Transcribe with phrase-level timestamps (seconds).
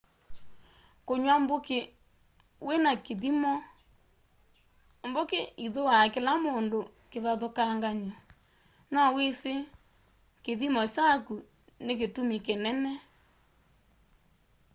[1.07, 1.79] kũnywa mbũkĩ
[2.65, 3.53] wĩna kĩthĩmo
[5.09, 6.79] mbũkĩ ĩthũa kĩla mũndũ
[7.11, 8.11] kĩvathũkang'anyo
[8.93, 9.53] na wĩsĩ
[10.43, 11.35] kĩthĩmo chakũ
[11.85, 12.91] nĩ kĩtũmĩ kĩnene